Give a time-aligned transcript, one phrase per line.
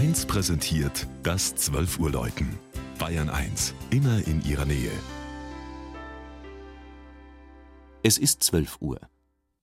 [0.00, 2.58] 1 präsentiert das 12 Uhr Läuten.
[2.98, 4.90] Bayern 1, immer in ihrer Nähe.
[8.02, 8.98] Es ist 12 Uhr.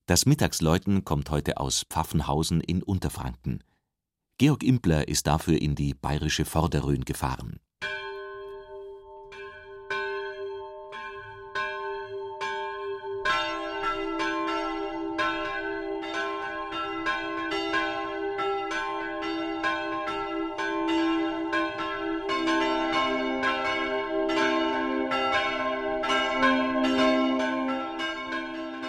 [0.06, 3.64] Das Mittagsläuten kommt heute aus Pfaffenhausen in Unterfranken.
[4.38, 7.58] Georg Impler ist dafür in die bayerische Vorderrhön gefahren.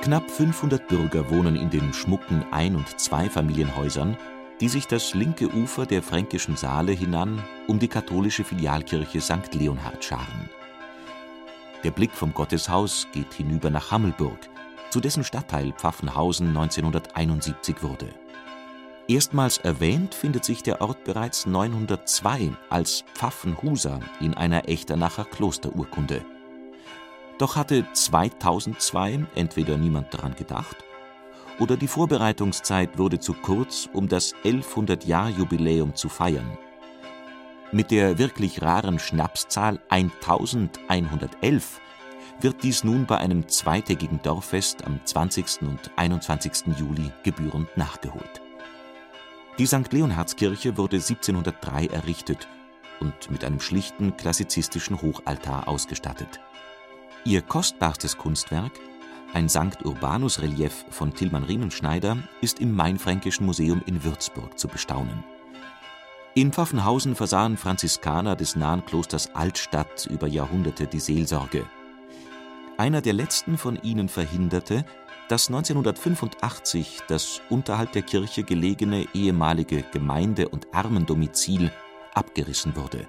[0.02, 4.16] Knapp 500 Bürger wohnen in den schmucken Ein- und Zweifamilienhäusern,
[4.62, 9.54] die sich das linke Ufer der Fränkischen Saale hinan um die katholische Filialkirche St.
[9.54, 10.50] Leonhard scharen.
[11.84, 14.40] Der Blick vom Gotteshaus geht hinüber nach Hammelburg,
[14.90, 18.08] zu dessen Stadtteil Pfaffenhausen 1971 wurde.
[19.10, 26.24] Erstmals erwähnt findet sich der Ort bereits 902 als Pfaffenhuser in einer Echternacher Klosterurkunde.
[27.40, 30.78] Doch hatte 2002 entweder niemand daran gedacht
[31.60, 36.58] oder die Vorbereitungszeit wurde zu kurz, um das 1100-Jahr-Jubiläum zu feiern.
[37.72, 41.80] Mit der wirklich raren Schnapszahl 1111
[42.42, 45.62] wird dies nun bei einem zweitägigen Dorffest am 20.
[45.62, 46.78] und 21.
[46.78, 48.42] Juli gebührend nachgeholt.
[49.58, 49.92] Die St.
[49.92, 52.48] Leonhardskirche wurde 1703 errichtet
[53.02, 56.40] und mit einem schlichten klassizistischen Hochaltar ausgestattet.
[57.26, 58.72] Ihr kostbarstes Kunstwerk,
[59.34, 59.84] ein St.
[59.84, 65.24] Urbanus-Relief von Tilman Riemenschneider, ist im Mainfränkischen Museum in Würzburg zu bestaunen.
[66.34, 71.66] In Pfaffenhausen versahen Franziskaner des nahen Klosters Altstadt über Jahrhunderte die Seelsorge.
[72.78, 74.86] Einer der letzten von ihnen verhinderte,
[75.28, 81.70] dass 1985 das unterhalb der Kirche gelegene ehemalige Gemeinde- und Armendomizil
[82.14, 83.08] abgerissen wurde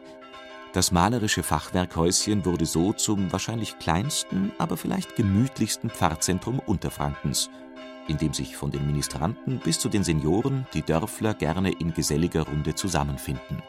[0.72, 7.50] das malerische Fachwerkhäuschen wurde so zum wahrscheinlich kleinsten, aber vielleicht gemütlichsten Pfarrzentrum Unterfrankens,
[8.06, 12.42] in dem sich von den Ministranten bis zu den Senioren die Dörfler gerne in geselliger
[12.42, 13.62] Runde zusammenfinden.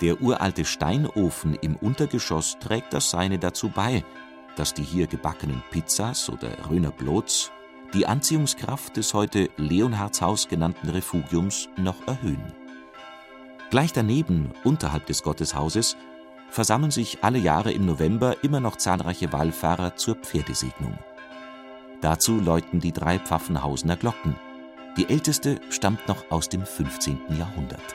[0.00, 4.04] Der uralte Steinofen im Untergeschoss trägt das Seine dazu bei,
[4.54, 7.50] dass die hier gebackenen Pizzas oder Röner Blots
[7.94, 12.52] die Anziehungskraft des heute Leonhardshaus genannten Refugiums noch erhöhen.
[13.70, 15.96] Gleich daneben, unterhalb des Gotteshauses,
[16.50, 20.98] versammeln sich alle Jahre im November immer noch zahlreiche Wallfahrer zur Pferdesegnung.
[22.00, 24.36] Dazu läuten die drei Pfaffenhausener Glocken.
[24.96, 27.18] Die älteste stammt noch aus dem 15.
[27.38, 27.94] Jahrhundert